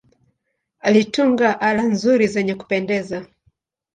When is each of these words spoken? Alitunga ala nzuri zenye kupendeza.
Alitunga 0.79 1.51
ala 1.61 1.83
nzuri 1.91 2.27
zenye 2.27 2.53
kupendeza. 2.55 3.25